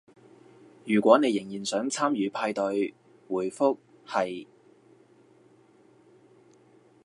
[0.83, 2.95] 如果你仍然想參與派對，
[3.29, 3.77] 回覆
[4.07, 4.47] 係